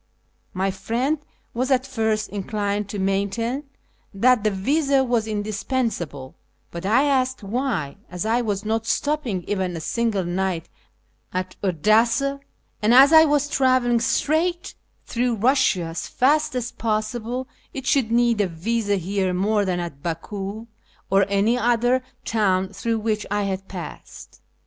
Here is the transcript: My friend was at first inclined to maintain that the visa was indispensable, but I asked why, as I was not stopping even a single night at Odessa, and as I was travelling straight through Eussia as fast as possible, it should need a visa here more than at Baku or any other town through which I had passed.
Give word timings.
My 0.51 0.71
friend 0.71 1.19
was 1.53 1.69
at 1.69 1.85
first 1.85 2.29
inclined 2.31 2.89
to 2.89 2.97
maintain 2.97 3.65
that 4.15 4.43
the 4.43 4.49
visa 4.49 5.03
was 5.03 5.27
indispensable, 5.27 6.33
but 6.71 6.87
I 6.87 7.03
asked 7.03 7.43
why, 7.43 7.97
as 8.09 8.25
I 8.25 8.41
was 8.41 8.65
not 8.65 8.87
stopping 8.87 9.43
even 9.43 9.77
a 9.77 9.79
single 9.79 10.23
night 10.23 10.67
at 11.31 11.55
Odessa, 11.63 12.39
and 12.81 12.95
as 12.95 13.13
I 13.13 13.25
was 13.25 13.47
travelling 13.47 13.99
straight 13.99 14.73
through 15.05 15.37
Eussia 15.37 15.91
as 15.91 16.07
fast 16.07 16.55
as 16.55 16.71
possible, 16.71 17.47
it 17.71 17.85
should 17.85 18.11
need 18.11 18.41
a 18.41 18.47
visa 18.47 18.95
here 18.95 19.35
more 19.35 19.65
than 19.65 19.79
at 19.79 20.01
Baku 20.01 20.65
or 21.11 21.27
any 21.29 21.59
other 21.59 22.01
town 22.25 22.69
through 22.69 22.97
which 22.97 23.27
I 23.29 23.43
had 23.43 23.67
passed. 23.67 24.41